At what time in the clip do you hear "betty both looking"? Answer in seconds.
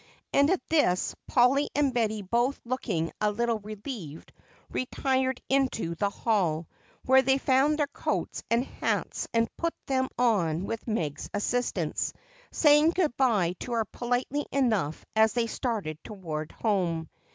1.93-3.11